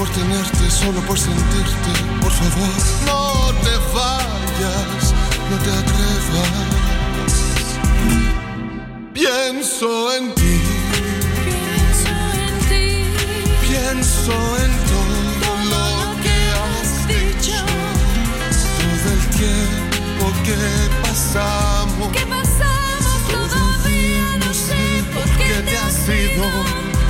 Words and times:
por 0.00 0.08
tenerte, 0.12 0.70
solo 0.70 0.98
por 1.02 1.18
sentirte. 1.18 1.92
Por 2.22 2.32
favor, 2.32 2.72
no 3.04 3.52
te 3.64 3.76
vayas, 3.94 5.12
no 5.50 5.56
te 5.58 5.70
atrevas. 5.80 7.34
Pienso 9.12 10.14
en 10.16 10.34
ti. 10.36 10.56
Pienso 11.44 12.12
en 12.46 12.54
ti. 12.70 12.88
Pienso 13.68 14.32
en 14.64 14.72
todo 14.90 15.52
lo 15.72 15.86
que 16.24 16.36
has 16.62 16.90
dicho. 17.06 17.60
Todo 18.80 19.08
el 19.16 19.24
tiempo 19.40 20.24
que 20.46 20.62
pasamos. 21.02 22.08
Que 22.16 22.24
pasamos 22.24 23.20
todavía 23.30 24.26
no 24.46 24.54
sé 24.54 24.82
por 25.12 25.28
qué 25.36 25.56
te 25.68 25.76
has 25.76 26.08
ido. 26.08 26.46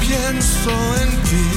Pienso 0.00 0.72
en 1.02 1.10
ti 1.22 1.49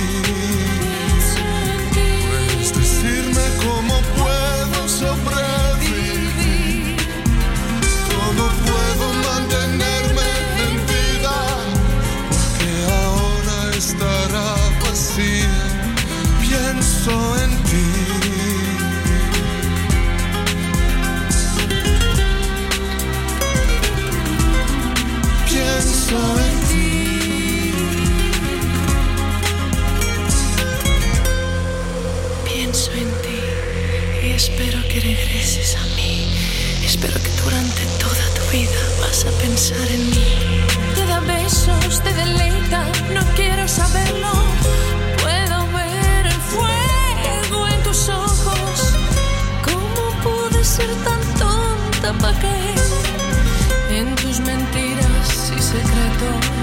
pensar 39.64 39.88
en 39.88 40.10
mí. 40.10 40.26
Te 40.96 41.06
da 41.06 41.20
besos, 41.22 42.02
te 42.02 42.14
deleita, 42.14 42.86
no 43.14 43.22
quiero 43.36 43.66
saberlo. 43.68 44.32
Puedo 45.22 45.68
ver 45.72 46.26
el 46.26 46.42
fuego 46.54 47.68
en 47.68 47.84
tus 47.84 48.10
ojos. 48.10 48.94
¿Cómo 49.64 50.04
pude 50.24 50.64
ser 50.66 50.90
tan 51.08 51.22
tonta 51.40 52.14
para 52.22 52.40
caer 52.40 52.80
en 53.90 54.16
tus 54.16 54.40
mentiras 54.42 55.54
y 55.58 55.62
secretos? 55.62 56.63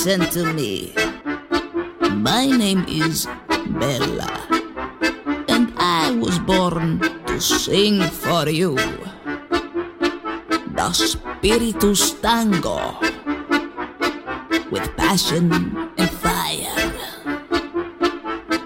Listen 0.00 0.24
to 0.32 0.50
me. 0.54 0.94
My 2.24 2.46
name 2.48 2.88
is 2.88 3.28
Bella, 3.76 4.32
and 5.44 5.68
I 5.76 6.16
was 6.16 6.38
born 6.38 7.04
to 7.28 7.38
sing 7.38 8.00
for 8.08 8.48
you. 8.48 8.80
The 10.72 10.88
Spiritus 10.96 12.16
Tango 12.16 12.96
with 14.72 14.88
passion 14.96 15.52
and 16.00 16.10
fire. 16.24 16.80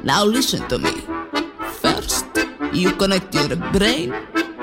Now 0.06 0.22
listen 0.22 0.62
to 0.70 0.78
me. 0.78 1.02
First, 1.82 2.30
you 2.70 2.94
connect 2.94 3.34
your 3.34 3.58
brain 3.74 4.14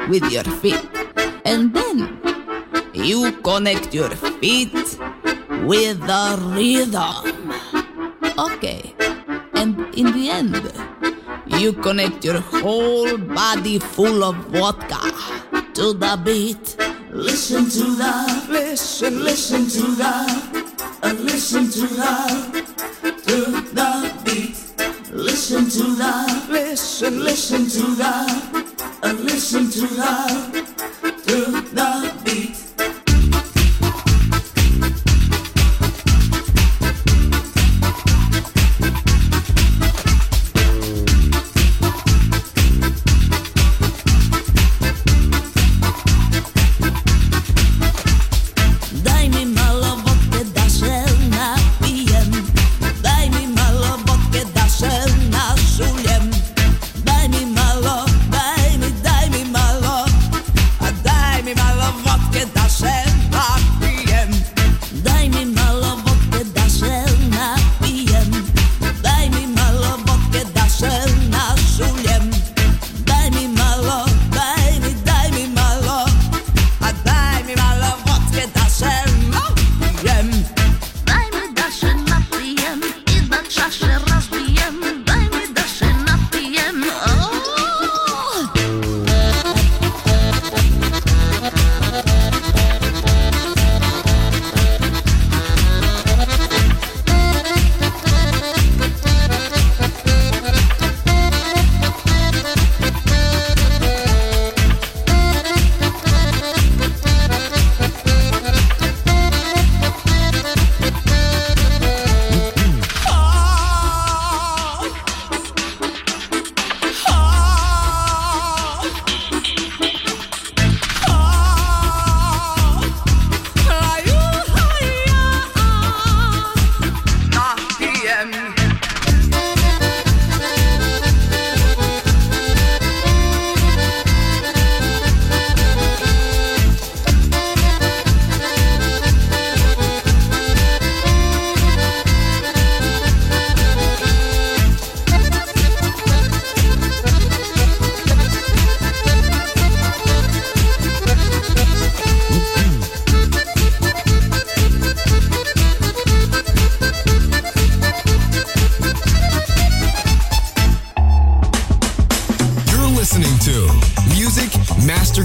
with 0.07 0.23
your 0.31 0.47
feet, 0.63 0.87
and 1.43 1.75
then 1.75 2.15
you 2.93 3.35
connect 3.43 3.93
your 3.93 4.15
feet 4.39 4.80
with 5.61 5.99
the 6.01 6.37
rhythm. 6.55 7.53
Okay, 8.37 8.93
and 9.53 9.77
in 9.95 10.11
the 10.13 10.29
end, 10.29 10.71
you 11.59 11.73
connect 11.73 12.25
your 12.25 12.39
whole 12.39 13.17
body 13.17 13.79
full 13.79 14.23
of 14.23 14.35
vodka 14.47 14.99
to 15.73 15.93
the 15.93 16.19
beat. 16.23 16.75
Listen 17.11 17.65
to 17.65 17.95
the, 17.95 18.47
listen, 18.49 19.23
listen 19.23 19.67
to 19.67 19.95
the, 19.95 20.13
uh, 21.03 21.13
listen 21.19 21.69
to 21.69 21.81
the, 21.81 22.63
to 23.25 23.51
the 23.73 24.21
beat. 24.25 24.57
Listen 25.11 25.65
to 25.69 25.95
the, 25.95 26.47
listen, 26.49 27.23
listen 27.23 27.65
to 27.67 27.95
the, 27.95 28.40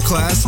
Masterclass 0.07 0.46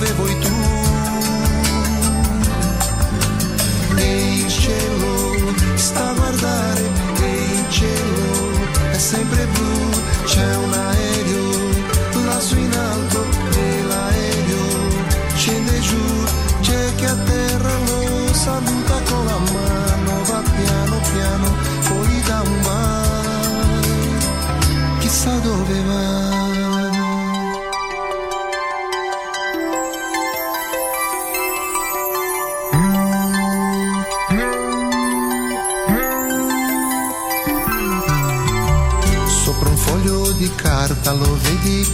avevo 0.00 0.26
i 0.28 0.38
tuoi 0.38 0.59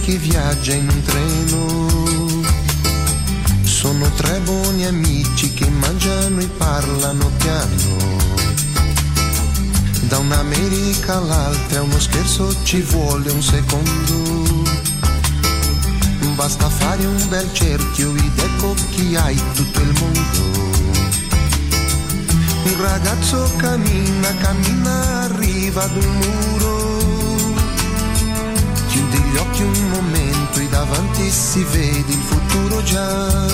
che 0.01 0.17
viaggia 0.17 0.73
in 0.73 0.89
un 0.89 1.01
treno. 1.03 2.43
Sono 3.63 4.09
tre 4.11 4.39
buoni 4.39 4.85
amici 4.85 5.53
che 5.53 5.69
mangiano 5.69 6.39
e 6.39 6.47
parlano 6.47 7.29
piano. 7.37 8.15
Da 10.07 10.17
un'America 10.19 11.17
all'altra 11.17 11.81
uno 11.81 11.99
scherzo 11.99 12.55
ci 12.63 12.81
vuole 12.81 13.29
un 13.31 13.41
secondo. 13.41 14.65
Basta 16.35 16.69
fare 16.69 17.05
un 17.05 17.27
bel 17.29 17.49
cerchio 17.51 18.15
ed 18.15 18.39
ecco 18.39 18.75
chi 18.91 19.15
hai 19.15 19.41
tutto 19.53 19.79
il 19.81 19.93
mondo. 19.99 20.57
Un 22.63 22.81
ragazzo 22.81 23.51
cammina, 23.57 24.35
cammina, 24.35 25.23
arriva 25.23 25.83
ad 25.83 25.95
un 25.95 26.17
muro. 26.17 27.55
Chiudi 28.87 29.17
gli 29.17 29.37
occhi 29.37 29.61
un 29.63 29.86
e 30.59 30.67
davanti 30.69 31.29
si 31.29 31.63
vede 31.63 32.11
il 32.11 32.21
futuro 32.21 32.83
già. 32.83 33.45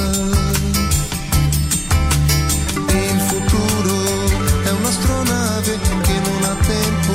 Il 2.87 3.19
futuro 3.27 3.95
è 4.63 4.69
un'astronave 4.69 5.79
che 6.01 6.19
non 6.27 6.43
ha 6.43 6.55
tempo 6.65 7.13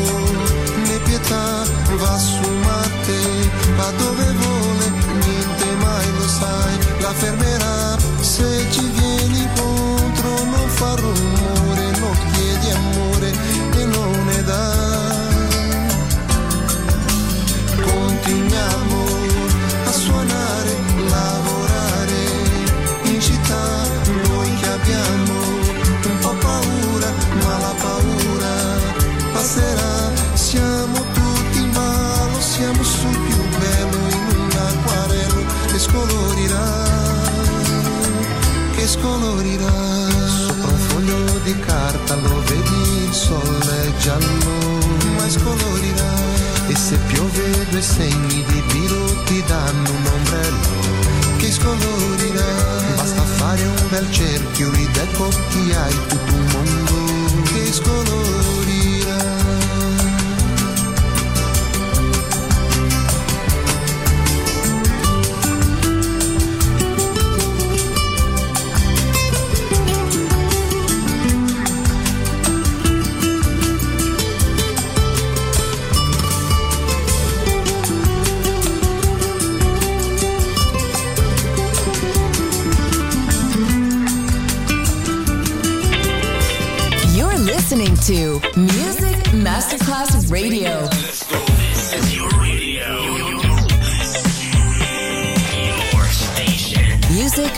né 0.87 0.99
pietà, 1.05 1.63
va 1.97 2.19
su 2.19 2.49
Marte, 2.65 3.51
va 3.77 3.91
dove 3.97 4.33
vuole, 4.33 4.91
niente 5.25 5.67
mai 5.81 6.07
lo 6.19 6.29
sai, 6.29 6.79
la 7.01 7.13
fermerà 7.13 7.97
se 8.21 8.67
ci 8.71 8.87
vieni 8.91 9.39
incontro, 9.43 10.45
non 10.45 10.69
fa 10.69 10.95
rumore, 10.97 11.91
non 11.99 12.17
chiedi 12.33 12.71
amore 12.71 13.33
e 13.73 13.85
non 13.85 14.25
ne 14.27 14.43
dà 14.45 14.89
continuiamo 17.83 18.88
giallo, 44.09 44.79
ma 45.17 45.29
scolorirà. 45.29 46.13
E 46.69 46.77
se 46.77 46.97
piove 47.09 47.67
due 47.69 47.83
segni 47.83 48.45
di 48.47 48.63
biro 48.73 49.23
ti 49.25 49.43
danno 49.47 49.91
un 49.91 50.07
ombrello 50.07 51.37
che 51.37 51.51
scolorirà. 51.51 52.51
Basta 52.97 53.23
fare 53.23 53.63
un 53.63 53.89
bel 53.91 54.11
cerchio 54.11 54.73
ed 54.73 54.97
ecco 54.97 55.29
chi 55.51 55.73
hai 55.73 55.97
tutto 56.09 56.33
un 56.33 56.47
mondo 56.53 57.43
che 57.53 57.73
scolorirà. 57.73 58.38